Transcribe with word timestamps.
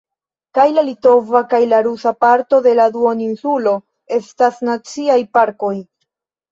Kaj 0.57 0.63
la 0.77 0.83
litova 0.87 1.41
kaj 1.51 1.59
la 1.75 1.81
rusa 1.89 2.13
parto 2.25 2.63
de 2.69 2.75
la 2.81 2.89
duoninsulo 2.97 3.77
estas 4.21 4.63
Naciaj 4.73 5.21
Parkoj. 5.39 5.77